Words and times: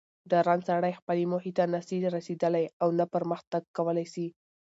ډارن 0.31 0.59
سړئ 0.67 0.93
خپلي 0.99 1.23
موخي 1.31 1.51
ته 1.57 1.63
نه 1.73 1.79
سي 1.87 1.97
رسېدلاي 2.15 2.65
اونه 2.83 3.03
پرمخ 3.13 3.39
تګ 3.51 3.63
کولاي 3.77 4.05
سي 4.13 4.27